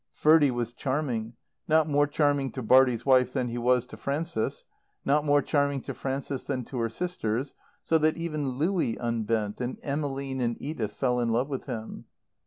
[0.09, 1.35] Ferdie was charming;
[1.67, 4.63] not more charming to Bartie's wife than he was to Frances;
[5.05, 9.77] not more charming to Frances than to her sisters; so that even Louie unbent, and
[9.83, 12.05] Emmeline and Edith fell in love with him.